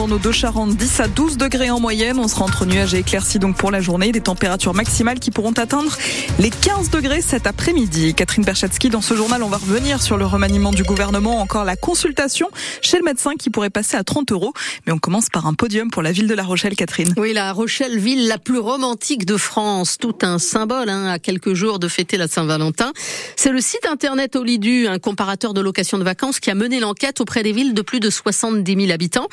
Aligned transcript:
Dans 0.00 0.06
nos 0.06 0.18
deux 0.20 0.30
Charentes, 0.30 0.76
10 0.76 1.00
à 1.00 1.08
12 1.08 1.38
degrés 1.38 1.70
en 1.70 1.80
moyenne. 1.80 2.20
On 2.20 2.28
sera 2.28 2.44
entre 2.44 2.66
nuages 2.66 2.94
et 2.94 2.98
éclaircies 2.98 3.40
donc 3.40 3.56
pour 3.56 3.72
la 3.72 3.80
journée. 3.80 4.12
Des 4.12 4.20
températures 4.20 4.72
maximales 4.72 5.18
qui 5.18 5.32
pourront 5.32 5.50
atteindre 5.50 5.98
les 6.38 6.50
15 6.50 6.90
degrés 6.90 7.20
cet 7.20 7.48
après-midi. 7.48 8.14
Catherine 8.14 8.44
Perchatsky, 8.44 8.90
dans 8.90 9.00
ce 9.00 9.14
journal, 9.14 9.42
on 9.42 9.48
va 9.48 9.56
revenir 9.56 10.00
sur 10.00 10.16
le 10.16 10.24
remaniement 10.24 10.70
du 10.70 10.84
gouvernement. 10.84 11.40
Encore 11.40 11.64
la 11.64 11.74
consultation 11.74 12.48
chez 12.80 12.96
le 12.96 13.02
médecin 13.02 13.32
qui 13.36 13.50
pourrait 13.50 13.70
passer 13.70 13.96
à 13.96 14.04
30 14.04 14.30
euros. 14.30 14.52
Mais 14.86 14.92
on 14.92 14.98
commence 14.98 15.30
par 15.30 15.48
un 15.48 15.54
podium 15.54 15.90
pour 15.90 16.02
la 16.02 16.12
ville 16.12 16.28
de 16.28 16.34
La 16.34 16.44
Rochelle, 16.44 16.76
Catherine. 16.76 17.12
Oui, 17.16 17.32
La 17.32 17.52
Rochelle, 17.52 17.98
ville 17.98 18.28
la 18.28 18.38
plus 18.38 18.60
romantique 18.60 19.26
de 19.26 19.36
France. 19.36 19.98
Tout 19.98 20.18
un 20.22 20.38
symbole 20.38 20.90
hein, 20.90 21.08
à 21.08 21.18
quelques 21.18 21.54
jours 21.54 21.80
de 21.80 21.88
fêter 21.88 22.16
la 22.18 22.28
Saint-Valentin. 22.28 22.92
C'est 23.34 23.50
le 23.50 23.60
site 23.60 23.84
internet 23.90 24.36
Olidu, 24.36 24.86
un 24.86 25.00
comparateur 25.00 25.54
de 25.54 25.60
location 25.60 25.98
de 25.98 26.04
vacances 26.04 26.38
qui 26.38 26.52
a 26.52 26.54
mené 26.54 26.78
l'enquête 26.78 27.20
auprès 27.20 27.42
des 27.42 27.50
villes 27.50 27.74
de 27.74 27.82
plus 27.82 27.98
de 27.98 28.10
70 28.10 28.76
000 28.76 28.92
habitants. 28.92 29.26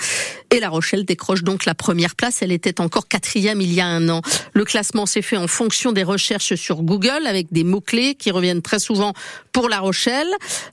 La 0.60 0.70
Rochelle 0.70 1.06
décroche 1.06 1.44
donc 1.44 1.66
la 1.66 1.76
première 1.76 2.16
place. 2.16 2.42
Elle 2.42 2.52
était 2.52 2.82
encore 2.82 3.08
quatrième 3.08 3.62
il 3.62 3.74
y 3.74 3.82
a 3.82 3.86
un 3.86 4.10
an. 4.10 4.22
Le 4.54 4.66
classement 4.66 5.06
s'est 5.06 5.22
fait 5.22 5.38
en 5.38 5.48
fonction 5.48 5.92
des 5.92 6.04
recherches 6.04 6.56
sur 6.56 6.82
Google 6.82 7.28
avec 7.28 7.48
des 7.52 7.64
mots-clés 7.64 8.16
qui 8.16 8.32
reviennent 8.32 8.62
très 8.62 8.80
souvent 8.80 9.14
pour 9.52 9.70
La 9.70 9.80
Rochelle. 9.80 10.28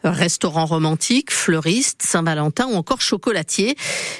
Restaurant 0.04 0.66
romantique, 0.66 1.30
fleuriste, 1.30 2.02
Saint-Valentin 2.02 2.66
ou 2.66 2.74
encore 2.74 3.00
chocolatier. 3.00 3.76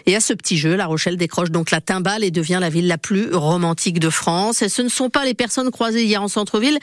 Et 0.07 0.17
à 0.17 0.21
ce 0.21 0.33
petit 0.33 0.57
jeu, 0.57 0.77
La 0.77 0.87
Rochelle 0.87 1.17
décroche 1.17 1.51
donc 1.51 1.71
la 1.71 1.81
timbale 1.81 2.25
et 2.25 2.31
devient 2.31 2.59
la 2.61 2.71
ville 2.71 2.87
la 2.87 2.99
plus 2.99 3.35
romantique 3.35 3.99
de 3.99 4.11
France. 4.11 4.63
Et 4.63 4.69
ce 4.69 4.83
ne 4.83 4.89
sont 4.89 5.11
pas 5.11 5.25
les 5.25 5.35
personnes 5.35 5.71
croisées 5.71 6.05
hier 6.05 6.23
en 6.23 6.29
centre-ville 6.29 6.79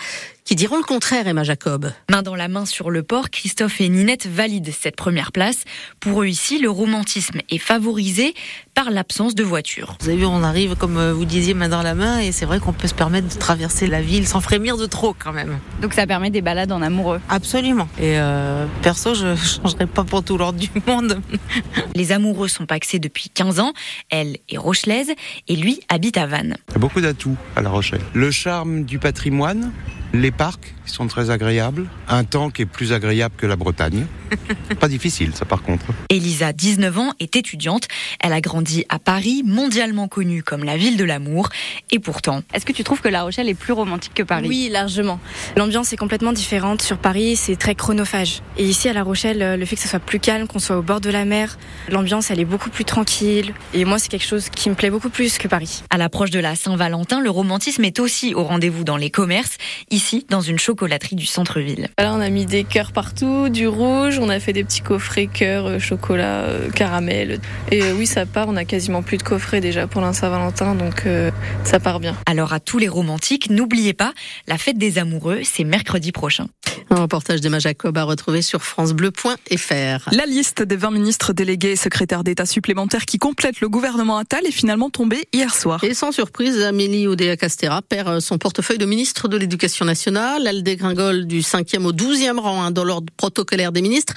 qui 0.50 0.56
diront 0.56 0.78
le 0.78 0.84
contraire, 0.84 1.28
Emma 1.28 1.44
Jacob. 1.44 1.92
Main 2.10 2.24
dans 2.24 2.34
la 2.34 2.48
main 2.48 2.66
sur 2.66 2.90
le 2.90 3.04
port, 3.04 3.30
Christophe 3.30 3.82
et 3.82 3.88
Ninette 3.88 4.26
valident 4.26 4.72
cette 4.72 4.96
première 4.96 5.32
place. 5.32 5.64
Pour 6.00 6.24
eux 6.24 6.26
ici, 6.26 6.58
le 6.58 6.72
romantisme 6.72 7.42
est 7.52 7.60
favorisé 7.60 8.34
par 8.74 8.90
l'absence 8.90 9.36
de 9.36 9.44
voiture. 9.44 9.96
Vous 10.02 10.10
avez 10.10 10.18
vu, 10.18 10.26
on 10.26 10.42
arrive, 10.42 10.76
comme 10.76 10.98
euh, 10.98 11.14
vous 11.14 11.26
disiez, 11.26 11.54
main 11.54 11.70
dans 11.70 11.84
la 11.84 11.94
main, 11.94 12.18
et 12.18 12.32
c'est 12.32 12.48
vrai 12.48 12.60
qu'on 12.60 12.74
peut 12.74 12.88
se 12.88 12.96
permettre 12.96 13.28
de 13.28 13.40
traverser 13.40 13.86
la 13.86 14.02
ville 14.02 14.28
sans 14.28 14.42
frémir 14.42 14.76
de 14.76 14.88
trop 14.88 15.14
quand 15.14 15.34
même. 15.34 15.60
Donc 15.84 15.94
ça 15.94 16.08
permet 16.08 16.32
des 16.32 16.42
balades 16.42 16.72
en 16.72 16.82
amoureux 16.82 17.22
Absolument. 17.30 17.88
Et 18.00 18.18
euh, 18.18 18.66
perso, 18.82 19.14
je 19.14 19.28
ne 19.28 19.36
changerai 19.64 19.86
pas 19.86 20.04
pour 20.04 20.24
tout 20.24 20.36
l'ordre 20.36 20.58
du 20.58 20.72
monde. 20.88 21.22
Les 21.94 22.12
amoureux 22.12 22.48
sont 22.48 22.66
paxés 22.66 22.98
depuis 22.98 23.30
15 23.30 23.60
ans. 23.60 23.74
Elle 24.10 24.38
est 24.50 24.58
rochelaise 24.58 25.12
et 25.48 25.56
lui 25.56 25.80
habite 25.90 26.18
à 26.18 26.26
Vannes. 26.26 26.58
Il 26.70 26.74
y 26.74 26.76
a 26.78 26.80
beaucoup 26.80 27.02
d'atouts 27.02 27.38
à 27.56 27.62
La 27.62 27.70
Rochelle. 27.70 28.02
Le 28.14 28.32
charme 28.32 28.84
du 28.86 28.98
patrimoine, 28.98 29.72
les 30.14 30.32
parcs 30.32 30.74
sont 30.86 31.08
très 31.08 31.30
agréables, 31.30 31.88
un 32.08 32.24
temps 32.24 32.50
qui 32.50 32.64
est 32.64 32.66
plus 32.66 32.94
agréable 32.94 33.36
que 33.38 33.46
la 33.46 33.56
Bretagne. 33.56 34.06
Pas 34.80 34.88
difficile 34.88 35.32
ça 35.36 35.46
par 35.46 35.62
contre. 35.62 35.86
Elisa, 36.10 36.52
19 36.54 36.98
ans, 36.98 37.14
est 37.20 37.36
étudiante. 37.36 37.88
Elle 38.20 38.34
a 38.34 38.42
grandi 38.42 38.86
à 38.90 39.00
Paris, 39.00 39.44
mondialement 39.46 40.08
connue 40.08 40.44
comme 40.44 40.64
la 40.64 40.78
ville 40.78 40.98
de 40.98 41.04
l'amour. 41.04 41.50
Et 41.92 42.00
pourtant... 42.00 42.42
Est-ce 42.54 42.66
que 42.66 42.72
tu 42.72 42.84
trouves 42.84 43.02
que 43.02 43.08
La 43.08 43.24
Rochelle 43.24 43.50
est 43.50 43.54
plus 43.54 43.74
romantique 43.74 44.14
que 44.14 44.24
Paris? 44.24 44.48
Oui, 44.48 44.70
largement. 44.72 45.20
L'ambiance 45.56 45.94
est 45.94 45.98
complètement 45.98 46.34
différente. 46.34 46.82
Sur 46.82 46.98
Paris, 46.98 47.36
c'est 47.36 47.56
très 47.56 47.76
chronophage. 47.76 48.42
Et 48.58 48.66
ici, 48.66 48.90
à 48.90 48.94
La 48.94 49.04
Rochelle, 49.04 49.60
le 49.60 49.66
fait 49.66 49.76
que 49.76 49.82
ce 49.82 49.88
soit 49.88 50.00
plus 50.00 50.20
calme, 50.20 50.48
qu'on 50.48 50.60
soit 50.60 50.78
au 50.78 50.82
bord 50.82 51.02
de 51.02 51.10
la 51.10 51.26
mer, 51.26 51.58
l'ambiance, 51.90 52.32
elle 52.32 52.40
est 52.40 52.46
beaucoup 52.46 52.70
plus 52.70 52.86
tranquille. 52.86 53.54
Et 53.74 53.86
moi, 53.86 54.00
c'est 54.00 54.10
quelque 54.10 54.26
chose 54.26 54.50
qui 54.50 54.70
me 54.70 54.76
plaît 54.76 54.90
beaucoup 54.90 55.10
plus 55.10 55.38
que 55.38 55.48
Paris. 55.48 55.84
À 55.90 55.98
l'approche 55.98 56.32
de 56.32 56.40
la 56.40 56.56
Saint-Valentin, 56.56 57.20
le 57.22 57.30
romantisme 57.30 57.84
est 57.84 58.00
aussi 58.00 58.34
au 58.34 58.44
rendez-vous 58.44 58.84
dans 58.84 58.98
les 58.98 59.12
commerces, 59.12 59.58
ici, 59.92 59.99
dans 60.30 60.42
une 60.42 60.60
chocolaterie 60.60 61.16
du 61.16 61.26
centre-ville. 61.26 61.90
Là, 61.98 62.14
on 62.14 62.22
a 62.22 62.30
mis 62.30 62.46
des 62.46 62.64
cœurs 62.64 62.92
partout, 62.92 63.50
du 63.50 63.68
rouge, 63.68 64.20
on 64.20 64.30
a 64.30 64.40
fait 64.40 64.54
des 64.54 64.64
petits 64.64 64.82
coffrets 64.82 65.28
cœur, 65.28 65.66
euh, 65.66 65.80
chocolat, 65.80 66.44
euh, 66.44 66.70
caramel. 66.70 67.40
Et 67.72 67.84
euh, 67.84 67.94
oui, 67.98 68.08
ça 68.08 68.26
part, 68.26 68.48
on 68.48 68.56
a 68.56 68.66
quasiment 68.66 69.04
plus 69.04 69.18
de 69.18 69.24
coffrets 69.24 69.62
déjà 69.62 69.88
pour 69.88 70.02
la 70.02 70.14
Saint-Valentin, 70.14 70.76
donc 70.76 71.06
euh, 71.06 71.32
ça 71.64 71.80
part 71.80 72.00
bien. 72.00 72.16
Alors 72.26 72.54
à 72.54 72.60
tous 72.60 72.78
les 72.78 72.88
romantiques, 72.88 73.50
n'oubliez 73.50 73.94
pas, 73.94 74.14
la 74.48 74.58
fête 74.58 74.78
des 74.78 74.98
amoureux, 74.98 75.42
c'est 75.44 75.64
mercredi 75.64 76.12
prochain. 76.12 76.48
Un 76.92 77.02
reportage 77.02 77.40
d'Emma 77.42 77.60
Jacob 77.60 77.98
à 77.98 78.04
retrouver 78.04 78.42
sur 78.42 78.64
francebleu.fr. 78.64 80.10
La 80.12 80.26
liste 80.26 80.64
des 80.64 80.76
20 80.76 80.92
ministres 80.92 81.34
délégués 81.34 81.72
et 81.72 81.76
secrétaires 81.76 82.24
d'État 82.24 82.48
supplémentaires 82.48 83.06
qui 83.06 83.20
complètent 83.20 83.62
le 83.62 83.70
gouvernement 83.70 84.18
Attal 84.18 84.46
est 84.48 84.52
finalement 84.52 84.90
tombée 84.90 85.28
hier 85.32 85.54
soir. 85.54 85.84
Et 85.84 85.94
sans 85.94 86.12
surprise, 86.12 86.62
Amélie 86.62 87.08
Oudéa-Castera 87.08 87.84
perd 87.84 88.20
son 88.20 88.40
portefeuille 88.40 88.80
de 88.80 88.86
ministre 88.86 89.28
de 89.28 89.38
l'Éducation 89.38 89.86
Elle 89.90 90.64
dégringole 90.64 91.26
du 91.26 91.42
5e 91.42 91.86
au 91.86 91.94
12e 91.94 92.40
rang 92.40 92.64
hein, 92.64 92.72
dans 92.72 92.84
l'ordre 92.84 93.12
protocolaire 93.18 93.72
des 93.72 93.82
ministres. 93.82 94.14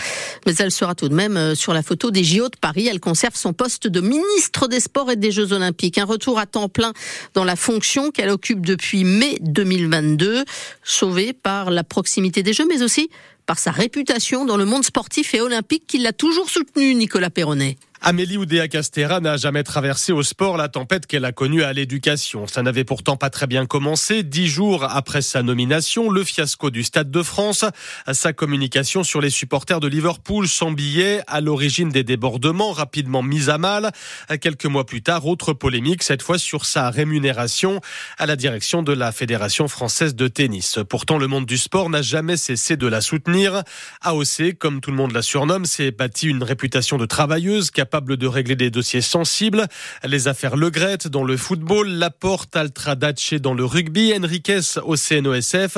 Mais 0.46 0.54
elle 0.58 0.70
sera 0.70 0.94
tout 0.94 1.08
de 1.08 1.14
même 1.14 1.36
euh, 1.36 1.54
sur 1.54 1.72
la 1.72 1.82
photo 1.82 2.10
des 2.10 2.24
JO 2.24 2.48
de 2.48 2.56
Paris. 2.60 2.88
Elle 2.88 3.00
conserve 3.00 3.36
son 3.36 3.52
poste 3.52 3.86
de 3.86 4.00
ministre 4.00 4.68
des 4.68 4.80
Sports 4.80 5.10
et 5.10 5.16
des 5.16 5.30
Jeux 5.30 5.52
Olympiques. 5.52 5.98
Un 5.98 6.04
retour 6.04 6.38
à 6.38 6.46
temps 6.46 6.68
plein 6.68 6.92
dans 7.34 7.44
la 7.44 7.56
fonction 7.56 8.10
qu'elle 8.10 8.30
occupe 8.30 8.64
depuis 8.64 9.04
mai 9.04 9.38
2022, 9.40 10.44
sauvée 10.82 11.32
par 11.32 11.70
la 11.70 11.84
proximité 11.84 12.42
des 12.42 12.52
Jeux, 12.52 12.66
mais 12.68 12.82
aussi 12.82 13.10
par 13.46 13.58
sa 13.58 13.70
réputation 13.70 14.44
dans 14.44 14.56
le 14.56 14.64
monde 14.64 14.84
sportif 14.84 15.34
et 15.34 15.40
olympique 15.40 15.84
qui 15.86 15.98
l'a 15.98 16.12
toujours 16.12 16.48
soutenu, 16.48 16.94
Nicolas 16.94 17.30
Perronnet. 17.30 17.76
Amélie 18.04 18.36
Oudéa-Castera 18.36 19.20
n'a 19.20 19.36
jamais 19.36 19.62
traversé 19.62 20.10
au 20.10 20.24
sport 20.24 20.56
la 20.56 20.68
tempête 20.68 21.06
qu'elle 21.06 21.24
a 21.24 21.30
connue 21.30 21.62
à 21.62 21.72
l'éducation. 21.72 22.48
Ça 22.48 22.60
n'avait 22.64 22.82
pourtant 22.82 23.16
pas 23.16 23.30
très 23.30 23.46
bien 23.46 23.64
commencé. 23.64 24.24
Dix 24.24 24.48
jours 24.48 24.82
après 24.82 25.22
sa 25.22 25.44
nomination, 25.44 26.10
le 26.10 26.24
fiasco 26.24 26.70
du 26.70 26.82
Stade 26.82 27.12
de 27.12 27.22
France, 27.22 27.64
sa 28.12 28.32
communication 28.32 29.04
sur 29.04 29.20
les 29.20 29.30
supporters 29.30 29.78
de 29.78 29.86
Liverpool 29.86 30.48
sans 30.48 30.72
billets, 30.72 31.22
à 31.28 31.40
l'origine 31.40 31.90
des 31.90 32.02
débordements 32.02 32.72
rapidement 32.72 33.22
mis 33.22 33.50
à 33.50 33.58
mal. 33.58 33.92
Quelques 34.40 34.66
mois 34.66 34.84
plus 34.84 35.02
tard, 35.02 35.24
autre 35.28 35.52
polémique, 35.52 36.02
cette 36.02 36.22
fois 36.22 36.38
sur 36.38 36.64
sa 36.66 36.90
rémunération 36.90 37.80
à 38.18 38.26
la 38.26 38.34
direction 38.34 38.82
de 38.82 38.92
la 38.92 39.12
Fédération 39.12 39.68
française 39.68 40.16
de 40.16 40.26
tennis. 40.26 40.80
Pourtant, 40.88 41.18
le 41.18 41.28
monde 41.28 41.46
du 41.46 41.56
sport 41.56 41.88
n'a 41.88 42.02
jamais 42.02 42.36
cessé 42.36 42.76
de 42.76 42.88
la 42.88 43.00
soutenir. 43.00 43.62
AOC, 44.00 44.58
comme 44.58 44.80
tout 44.80 44.90
le 44.90 44.96
monde 44.96 45.12
la 45.12 45.22
surnomme, 45.22 45.66
s'est 45.66 45.92
bâti 45.92 46.26
une 46.26 46.42
réputation 46.42 46.98
de 46.98 47.06
travailleuse, 47.06 47.70
capable 47.70 47.91
de 48.00 48.26
régler 48.26 48.56
des 48.56 48.70
dossiers 48.70 49.02
sensibles. 49.02 49.66
Les 50.02 50.26
affaires 50.26 50.56
Le 50.56 50.70
Gret 50.70 50.98
dans 51.10 51.24
le 51.24 51.36
football, 51.36 51.88
Laporte, 51.88 52.56
Altradace 52.56 53.34
dans 53.34 53.52
le 53.52 53.64
rugby, 53.64 54.14
Enriquez 54.16 54.60
au 54.82 54.96
CNOSF. 54.96 55.76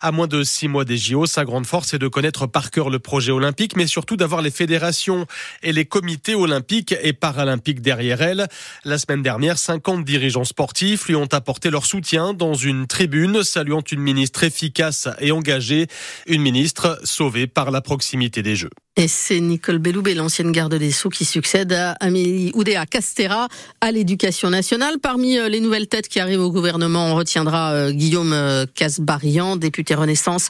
À 0.00 0.12
moins 0.12 0.28
de 0.28 0.44
six 0.44 0.68
mois 0.68 0.84
des 0.84 0.96
JO, 0.96 1.26
sa 1.26 1.44
grande 1.44 1.66
force 1.66 1.92
est 1.94 1.98
de 1.98 2.06
connaître 2.06 2.46
par 2.46 2.70
cœur 2.70 2.88
le 2.88 3.00
projet 3.00 3.32
olympique, 3.32 3.76
mais 3.76 3.88
surtout 3.88 4.16
d'avoir 4.16 4.42
les 4.42 4.52
fédérations 4.52 5.26
et 5.64 5.72
les 5.72 5.84
comités 5.84 6.36
olympiques 6.36 6.94
et 7.02 7.12
paralympiques 7.12 7.80
derrière 7.80 8.22
elle. 8.22 8.46
La 8.84 8.98
semaine 8.98 9.22
dernière, 9.22 9.58
50 9.58 10.04
dirigeants 10.04 10.44
sportifs 10.44 11.08
lui 11.08 11.16
ont 11.16 11.28
apporté 11.32 11.70
leur 11.70 11.84
soutien 11.84 12.32
dans 12.32 12.54
une 12.54 12.86
tribune, 12.86 13.42
saluant 13.42 13.82
une 13.90 14.00
ministre 14.00 14.44
efficace 14.44 15.08
et 15.18 15.32
engagée, 15.32 15.88
une 16.26 16.42
ministre 16.42 17.00
sauvée 17.02 17.48
par 17.48 17.72
la 17.72 17.80
proximité 17.80 18.42
des 18.42 18.54
Jeux. 18.54 18.70
Et 18.98 19.08
c'est 19.08 19.40
Nicole 19.40 19.76
Belloubet, 19.76 20.14
l'ancienne 20.14 20.52
garde 20.52 20.74
des 20.74 20.90
Sceaux, 20.90 21.10
qui 21.10 21.26
succède 21.26 21.70
à 21.74 21.92
Amélie 22.00 22.50
Oudéa 22.54 22.86
Castera 22.86 23.46
à 23.82 23.92
l'éducation 23.92 24.48
nationale. 24.48 24.94
Parmi 25.02 25.36
euh, 25.36 25.50
les 25.50 25.60
nouvelles 25.60 25.86
têtes 25.86 26.08
qui 26.08 26.18
arrivent 26.18 26.40
au 26.40 26.50
gouvernement, 26.50 27.08
on 27.08 27.14
retiendra 27.14 27.72
euh, 27.72 27.90
Guillaume 27.92 28.32
euh, 28.32 28.64
Casbarian, 28.74 29.56
député 29.56 29.94
Renaissance, 29.94 30.48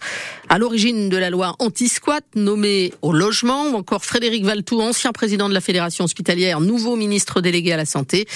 à 0.49 0.59
l'origine 0.59 1.09
de 1.09 1.17
la 1.17 1.29
loi 1.29 1.57
anti-squat, 1.59 2.23
nommé 2.37 2.93
au 3.03 3.13
logement, 3.13 3.71
ou 3.71 3.75
encore 3.75 4.05
Frédéric 4.05 4.45
Valtou, 4.45 4.81
ancien 4.81 5.11
président 5.11 5.49
de 5.49 5.55
la 5.55 5.61
Fédération 5.61 6.05
hospitalière, 6.05 6.61
nouveau 6.61 6.95
ministre 6.95 7.41
délégué 7.41 7.73
à 7.73 7.77
la 7.77 7.85
santé. 7.85 8.29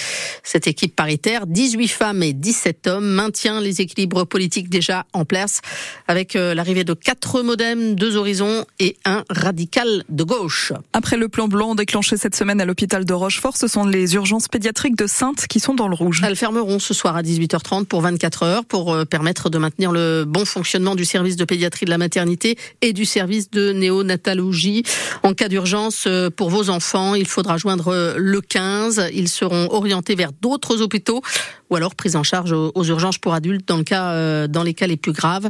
Cette 0.42 0.66
équipe 0.66 0.96
paritaire, 0.96 1.46
18 1.46 1.86
femmes 1.86 2.24
et 2.24 2.32
17 2.32 2.88
hommes, 2.88 3.06
maintient 3.06 3.60
les 3.60 3.80
équilibres 3.80 4.26
politiques 4.26 4.70
déjà 4.70 5.06
en 5.12 5.24
place, 5.24 5.60
avec 6.08 6.34
l'arrivée 6.34 6.82
de 6.82 6.94
quatre 6.94 7.42
modems, 7.42 7.94
deux 7.94 8.16
horizons 8.16 8.64
et 8.80 8.96
un 9.04 9.22
radical 9.30 9.99
de 10.08 10.24
gauche. 10.24 10.72
Après 10.92 11.16
le 11.16 11.28
plan 11.28 11.48
blanc 11.48 11.74
déclenché 11.74 12.16
cette 12.16 12.34
semaine 12.34 12.60
à 12.60 12.64
l'hôpital 12.64 13.04
de 13.04 13.12
Rochefort, 13.12 13.56
ce 13.56 13.68
sont 13.68 13.84
les 13.84 14.14
urgences 14.14 14.48
pédiatriques 14.48 14.96
de 14.96 15.06
Sainte 15.06 15.46
qui 15.46 15.60
sont 15.60 15.74
dans 15.74 15.88
le 15.88 15.94
rouge. 15.94 16.22
Elles 16.24 16.36
fermeront 16.36 16.78
ce 16.78 16.94
soir 16.94 17.16
à 17.16 17.22
18h30 17.22 17.86
pour 17.86 18.00
24 18.00 18.42
heures 18.42 18.64
pour 18.64 18.96
permettre 19.06 19.50
de 19.50 19.58
maintenir 19.58 19.92
le 19.92 20.24
bon 20.26 20.44
fonctionnement 20.44 20.94
du 20.94 21.04
service 21.04 21.36
de 21.36 21.44
pédiatrie 21.44 21.86
de 21.86 21.90
la 21.90 21.98
maternité 21.98 22.56
et 22.80 22.92
du 22.92 23.04
service 23.04 23.50
de 23.50 23.72
néonatologie. 23.72 24.82
En 25.22 25.34
cas 25.34 25.48
d'urgence 25.48 26.08
pour 26.36 26.50
vos 26.50 26.70
enfants, 26.70 27.14
il 27.14 27.26
faudra 27.26 27.56
joindre 27.56 28.14
le 28.16 28.40
15. 28.40 29.10
Ils 29.14 29.28
seront 29.28 29.68
orientés 29.70 30.14
vers 30.14 30.32
d'autres 30.32 30.80
hôpitaux 30.82 31.22
ou 31.70 31.76
alors 31.76 31.94
prise 31.94 32.16
en 32.16 32.22
charge 32.22 32.52
aux, 32.52 32.84
urgences 32.84 33.18
pour 33.18 33.32
adultes 33.32 33.66
dans, 33.66 33.76
le 33.76 33.84
cas, 33.84 34.10
euh, 34.12 34.48
dans 34.48 34.64
les 34.64 34.74
cas 34.74 34.86
les 34.86 34.96
plus 34.96 35.12
graves. 35.12 35.48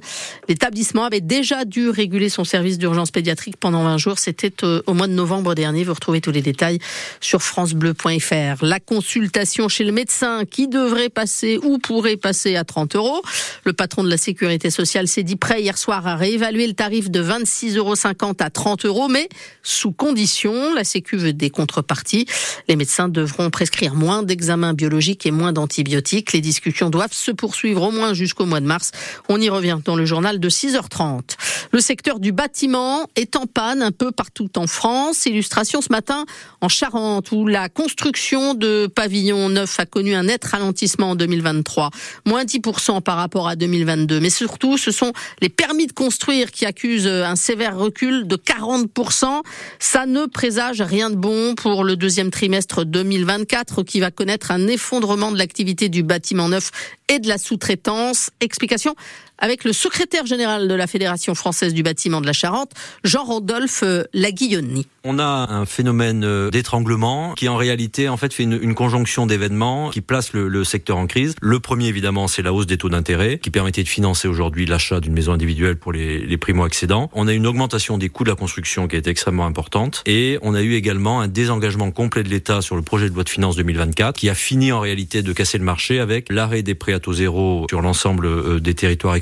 L'établissement 0.49 1.05
avait 1.05 1.23
déjà 1.23 1.65
dû 1.65 1.89
réguler 1.89 2.29
son 2.29 2.45
service 2.45 2.79
d'urgence 2.79 3.11
pédiatrique 3.11 3.57
pendant 3.57 3.83
20 3.85 3.97
jours. 3.97 4.19
C'était 4.19 4.53
euh, 4.63 4.83
au 4.87 4.93
mois 4.93 5.07
de 5.07 5.15
novembre 5.15 5.55
dernier. 5.55 5.83
Vous 5.85 5.95
retrouvez 5.95 6.21
tous 6.21 6.31
les 6.31 6.43
détails 6.43 6.79
sur 7.21 7.43
francebleu.fr. 7.43 8.65
La 8.65 8.81
consultation 8.81 9.69
chez 9.69 9.85
le 9.85 9.93
médecin 9.93 10.45
qui 10.45 10.69
devrait 10.69 11.09
passer 11.09 11.59
ou 11.63 11.79
pourrait 11.79 12.19
passer 12.19 12.57
à 12.57 12.65
30 12.65 12.97
euros. 12.97 13.23
Le 13.65 13.73
patron 13.73 14.05
de 14.05 14.11
la 14.11 14.19
sécurité 14.19 14.71
sociale 14.71 15.09
s'est 15.09 15.23
dit 15.23 15.37
prêt 15.37 15.63
hier 15.63 15.79
soir 15.79 16.07
à 16.07 16.17
réévaluer 16.17 16.67
le 16.67 16.75
tarif 16.75 17.11
de 17.11 17.23
26,50 17.23 17.77
euros 17.77 17.95
à 18.41 18.51
30 18.51 18.85
euros, 18.85 19.09
mais 19.09 19.29
sous 19.63 19.93
condition. 19.93 20.75
La 20.75 20.85
Sécu 20.85 21.17
veut 21.17 21.33
des 21.33 21.51
contreparties. 21.51 22.27
Les 22.69 22.77
médecins 22.77 23.09
devront 23.09 23.49
prescrire 23.49 23.95
moins 23.95 24.23
d'examens 24.23 24.75
biologiques 24.75 25.25
et 25.25 25.31
moins 25.31 25.53
d'antibiotiques. 25.53 26.10
Les 26.33 26.41
discussions 26.41 26.91
doivent 26.91 27.12
se 27.12 27.31
poursuivre 27.31 27.83
au 27.83 27.93
moins 27.93 28.15
jusqu'au 28.15 28.45
mois 28.45 28.61
de 28.61 28.67
mars. 28.67 28.91
On 29.29 29.41
y 29.41 29.49
revient 29.49 29.79
dans 29.85 29.95
le 29.95 30.05
journal 30.05 30.41
de 30.41 30.51
6h30. 30.51 31.37
Le 31.73 31.81
secteur 31.81 32.19
du 32.19 32.33
bâtiment 32.33 33.07
est 33.15 33.37
en 33.37 33.47
panne 33.47 33.81
un 33.81 33.93
peu 33.93 34.11
partout 34.11 34.51
en 34.57 34.67
France. 34.67 35.27
Illustration 35.27 35.81
ce 35.81 35.89
matin 35.91 36.25
en 36.61 36.69
Charente 36.69 37.31
où 37.31 37.47
la 37.47 37.69
construction 37.69 38.55
de 38.55 38.89
pavillons 38.89 39.49
neufs 39.49 39.79
a 39.79 39.87
connu 39.87 40.15
un 40.15 40.25
net 40.25 40.45
ralentissement 40.45 41.11
en 41.11 41.15
2023, 41.15 41.91
moins 42.27 42.45
10% 42.45 43.03
par 43.03 43.17
rapport 43.17 43.47
à 43.47 43.55
2022. 43.55 44.19
Mais 44.19 44.31
surtout, 44.31 44.77
ce 44.77 44.91
sont 44.91 45.12
les 45.41 45.49
permis 45.49 45.87
de 45.87 45.93
construire 45.93 46.51
qui 46.51 46.67
accusent 46.67 47.07
un 47.07 47.37
sévère 47.37 47.77
recul 47.77 48.27
de 48.27 48.37
40%. 48.37 49.43
Ça 49.79 50.07
ne 50.07 50.27
présage 50.27 50.83
rien 50.83 51.11
de 51.11 51.17
bon 51.17 51.55
pour 51.55 51.85
le 51.85 51.97
deuxième 51.97 52.31
trimestre 52.31 52.85
2024 52.85 53.85
qui 53.85 54.01
va 54.01 54.11
connaître 54.11 54.51
un 54.51 54.67
effondrement 54.67 55.31
de 55.31 55.39
l'activité 55.39 55.89
du 55.89 56.00
bâtiment 56.02 56.49
neuf 56.49 56.70
et 57.08 57.19
de 57.19 57.29
la 57.29 57.38
sous-traitance. 57.38 58.31
Explication 58.41 58.94
avec 59.41 59.65
le 59.65 59.73
secrétaire 59.73 60.27
général 60.27 60.69
de 60.69 60.75
la 60.75 60.87
Fédération 60.87 61.35
française 61.35 61.75
du 61.75 61.83
bâtiment 61.83 62.21
de 62.21 62.27
la 62.27 62.33
Charente, 62.33 62.73
Jean-Rodolphe 63.05 63.85
Laguillonni. 64.13 64.87
On 65.03 65.19
a 65.19 65.47
un 65.51 65.65
phénomène 65.65 66.25
euh, 66.25 66.51
d'étranglement 66.51 67.33
qui 67.35 67.49
en 67.49 67.57
réalité 67.57 68.11
en 68.11 68.19
fait 68.19 68.35
fait 68.35 68.43
une, 68.43 68.75
conjonction 68.75 69.27
d'événements 69.27 69.91
qui 69.91 70.03
place 70.03 70.35
le, 70.35 70.63
secteur 70.65 70.99
en 70.99 71.07
crise. 71.07 71.35
Le 71.41 71.59
premier 71.59 71.87
évidemment 71.87 72.29
c'est 72.29 72.43
la 72.43 72.53
hausse 72.53 72.67
des 72.67 72.77
taux 72.77 72.91
d'intérêt 72.91 73.39
qui 73.39 73.51
permettait 73.51 73.83
de 73.83 73.89
financer 73.89 74.29
aujourd'hui 74.29 74.67
l'achat 74.67 75.01
d'une 75.01 75.15
maison 75.15 75.33
individuelle 75.33 75.77
pour 75.77 75.93
les, 75.93 76.37
primo-accédants. 76.37 77.11
On 77.13 77.29
a 77.29 77.33
une 77.33 77.47
augmentation 77.47 77.99
des 77.99 78.09
coûts 78.09 78.25
de 78.25 78.31
la 78.31 78.37
construction 78.37 78.89
qui 78.89 78.97
été 78.97 79.11
extrêmement 79.11 79.47
importante 79.47 80.03
et 80.07 80.39
on 80.43 80.55
a 80.55 80.63
eu 80.63 80.75
également 80.75 81.21
un 81.21 81.29
désengagement 81.29 81.91
complet 81.91 82.23
de 82.23 82.29
l'État 82.29 82.61
sur 82.61 82.77
le 82.77 82.83
projet 82.83 83.09
de 83.09 83.15
loi 83.15 83.25
de 83.25 83.29
finances 83.29 83.57
2024 83.57 84.17
qui 84.19 84.29
a 84.29 84.35
fini 84.35 84.71
en 84.73 84.81
réalité 84.81 85.23
de 85.23 85.33
casser 85.33 85.59
le 85.59 85.65
marché 85.65 85.99
avec 85.99 86.31
l'arrêt 86.31 86.63
des 86.63 86.75
prêts 86.75 86.93
à 86.93 87.01
taux 87.01 87.15
zéro 87.15 87.67
sur 87.71 87.81
l'ensemble 87.81 88.27
euh, 88.27 88.61
des 88.61 88.75
territoires 88.75 89.17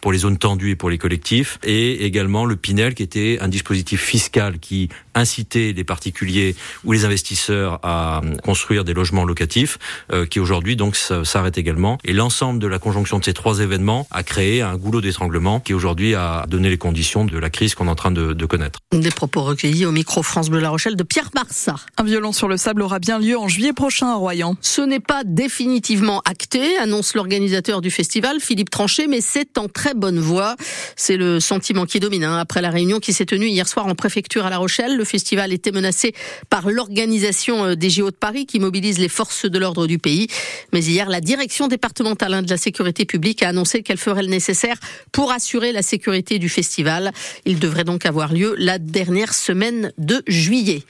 pour 0.00 0.12
les 0.12 0.18
zones 0.18 0.38
tendues 0.38 0.70
et 0.70 0.76
pour 0.76 0.90
les 0.90 0.98
collectifs. 0.98 1.58
Et 1.62 2.04
également 2.04 2.44
le 2.44 2.56
Pinel 2.56 2.94
qui 2.94 3.02
était 3.02 3.38
un 3.40 3.48
dispositif 3.48 4.02
fiscal 4.02 4.58
qui 4.58 4.88
inciter 5.14 5.72
les 5.72 5.84
particuliers 5.84 6.54
ou 6.84 6.92
les 6.92 7.04
investisseurs 7.04 7.80
à 7.82 8.20
construire 8.42 8.84
des 8.84 8.94
logements 8.94 9.24
locatifs, 9.24 9.78
euh, 10.12 10.26
qui 10.26 10.40
aujourd'hui 10.40 10.76
donc 10.76 10.96
s'arrête 10.96 11.58
également. 11.58 11.98
Et 12.04 12.12
l'ensemble 12.12 12.58
de 12.58 12.66
la 12.66 12.78
conjonction 12.78 13.18
de 13.18 13.24
ces 13.24 13.34
trois 13.34 13.60
événements 13.60 14.06
a 14.10 14.22
créé 14.22 14.62
un 14.62 14.76
goulot 14.76 15.00
d'étranglement 15.00 15.60
qui 15.60 15.74
aujourd'hui 15.74 16.14
a 16.14 16.44
donné 16.48 16.68
les 16.70 16.78
conditions 16.78 17.24
de 17.24 17.38
la 17.38 17.50
crise 17.50 17.74
qu'on 17.74 17.86
est 17.86 17.90
en 17.90 17.94
train 17.94 18.10
de, 18.10 18.32
de, 18.32 18.46
connaître. 18.46 18.80
Des 18.92 19.10
propos 19.10 19.42
recueillis 19.42 19.86
au 19.86 19.92
micro 19.92 20.22
France 20.22 20.50
Bleu 20.50 20.60
La 20.60 20.70
Rochelle 20.70 20.96
de 20.96 21.02
Pierre 21.02 21.30
Marsat. 21.34 21.76
Un 21.98 22.04
violon 22.04 22.32
sur 22.32 22.48
le 22.48 22.56
sable 22.56 22.82
aura 22.82 22.98
bien 22.98 23.18
lieu 23.18 23.38
en 23.38 23.48
juillet 23.48 23.72
prochain 23.72 24.08
à 24.08 24.14
Royan. 24.14 24.56
Ce 24.60 24.80
n'est 24.80 25.00
pas 25.00 25.22
définitivement 25.24 26.22
acté, 26.24 26.76
annonce 26.78 27.14
l'organisateur 27.14 27.80
du 27.80 27.90
festival, 27.90 28.40
Philippe 28.40 28.70
Tranchet, 28.70 29.06
mais 29.06 29.20
c'est 29.20 29.58
en 29.58 29.68
très 29.68 29.94
bonne 29.94 30.18
voie. 30.18 30.56
C'est 30.96 31.16
le 31.16 31.40
sentiment 31.40 31.86
qui 31.86 32.00
domine 32.00 32.24
hein, 32.24 32.38
après 32.38 32.60
la 32.60 32.70
réunion 32.70 33.00
qui 33.00 33.12
s'est 33.12 33.26
tenue 33.26 33.48
hier 33.48 33.68
soir 33.68 33.86
en 33.86 33.94
préfecture 33.94 34.46
à 34.46 34.50
La 34.50 34.58
Rochelle. 34.58 34.99
Le 35.00 35.06
festival 35.06 35.50
était 35.54 35.72
menacé 35.72 36.14
par 36.50 36.68
l'organisation 36.68 37.64
euh, 37.64 37.74
des 37.74 37.88
JO 37.88 38.10
de 38.10 38.16
Paris 38.16 38.44
qui 38.44 38.60
mobilise 38.60 38.98
les 38.98 39.08
forces 39.08 39.46
de 39.46 39.58
l'ordre 39.58 39.86
du 39.86 39.98
pays. 39.98 40.26
Mais 40.74 40.84
hier, 40.84 41.08
la 41.08 41.22
direction 41.22 41.68
départementale 41.68 42.44
de 42.44 42.50
la 42.50 42.58
sécurité 42.58 43.06
publique 43.06 43.42
a 43.42 43.48
annoncé 43.48 43.82
qu'elle 43.82 43.96
ferait 43.96 44.20
le 44.20 44.28
nécessaire 44.28 44.76
pour 45.10 45.32
assurer 45.32 45.72
la 45.72 45.80
sécurité 45.80 46.38
du 46.38 46.50
festival. 46.50 47.12
Il 47.46 47.58
devrait 47.58 47.84
donc 47.84 48.04
avoir 48.04 48.34
lieu 48.34 48.54
la 48.58 48.78
dernière 48.78 49.32
semaine 49.32 49.90
de 49.96 50.22
juillet 50.26 50.82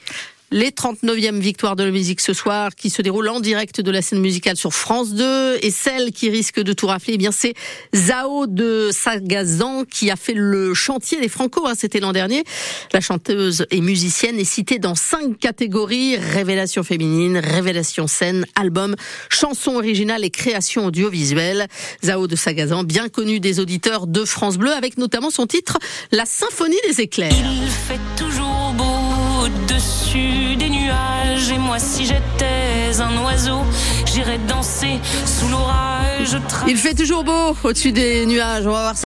les 0.51 0.71
39e 0.71 1.39
victoires 1.39 1.75
de 1.75 1.83
la 1.83 1.91
musique 1.91 2.19
ce 2.19 2.33
soir 2.33 2.75
qui 2.75 2.89
se 2.89 3.01
déroulent 3.01 3.29
en 3.29 3.39
direct 3.39 3.79
de 3.79 3.89
la 3.89 4.01
scène 4.01 4.19
musicale 4.19 4.57
sur 4.57 4.73
France 4.73 5.13
2 5.13 5.59
et 5.61 5.71
celle 5.71 6.11
qui 6.11 6.29
risque 6.29 6.59
de 6.59 6.73
tout 6.73 6.87
rafler, 6.87 7.13
eh 7.13 7.17
bien 7.17 7.31
c'est 7.31 7.53
Zao 7.95 8.47
de 8.47 8.89
Sagazan 8.91 9.85
qui 9.85 10.11
a 10.11 10.17
fait 10.17 10.33
le 10.33 10.73
chantier 10.73 11.21
des 11.21 11.29
Franco, 11.29 11.65
hein, 11.67 11.73
c'était 11.77 12.01
l'an 12.01 12.11
dernier. 12.11 12.43
La 12.91 12.99
chanteuse 12.99 13.65
et 13.71 13.79
musicienne 13.79 14.39
est 14.39 14.45
citée 14.45 14.77
dans 14.77 14.95
cinq 14.95 15.39
catégories 15.39 16.17
révélation 16.17 16.83
féminine, 16.83 17.37
révélation 17.37 18.07
scène, 18.07 18.45
album, 18.55 18.95
chanson 19.29 19.75
originale 19.75 20.25
et 20.25 20.29
création 20.29 20.85
audiovisuelle. 20.85 21.67
Zao 22.03 22.27
de 22.27 22.35
Sagazan, 22.35 22.83
bien 22.83 23.07
connu 23.07 23.39
des 23.39 23.59
auditeurs 23.59 24.05
de 24.05 24.25
France 24.25 24.57
Bleu, 24.57 24.71
avec 24.71 24.97
notamment 24.97 25.29
son 25.29 25.47
titre 25.47 25.79
La 26.11 26.25
Symphonie 26.25 26.75
des 26.87 27.01
éclairs. 27.01 27.31
Des 30.13 30.69
nuages. 30.69 31.51
Et 31.51 31.57
moi, 31.57 31.79
si 31.79 32.05
j'étais 32.05 32.99
un 32.99 33.23
oiseau, 33.23 33.61
j'irais 34.05 34.39
danser 34.47 34.99
sous 35.25 35.47
l'orage. 35.47 36.37
Il 36.67 36.77
fait 36.77 36.93
toujours 36.93 37.23
beau 37.23 37.55
au-dessus 37.63 37.91
des 37.91 38.25
nuages. 38.25 38.65
On 38.67 38.71
va 38.71 38.81
voir 38.81 38.97